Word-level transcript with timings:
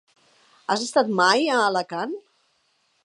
Has 0.75 0.85
estat 0.85 1.11
mai 1.19 1.45
a 1.57 1.59
Alacant? 1.67 2.17